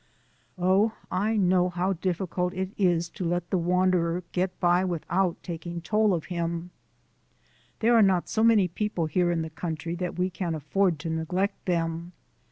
[0.57, 5.79] Oh, I know how difficult it is to let the wanderer get by without taking
[5.79, 6.71] toll of him!
[7.81, 11.11] There are not so many people here in the country that we can afford to
[11.11, 12.13] neglect them.